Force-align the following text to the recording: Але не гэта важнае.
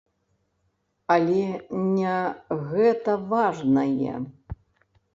Але 1.17 1.43
не 1.99 2.15
гэта 2.73 3.11
важнае. 3.37 4.15